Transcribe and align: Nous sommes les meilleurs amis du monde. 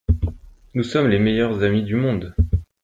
Nous 0.73 0.81
sommes 0.81 1.09
les 1.09 1.19
meilleurs 1.19 1.63
amis 1.63 1.83
du 1.83 1.93
monde. 1.93 2.33